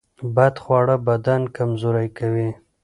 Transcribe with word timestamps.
بد 0.35 0.55
خواړه 0.63 0.95
بدن 1.07 1.41
کمزوری 1.57 2.07
کوي. 2.17 2.49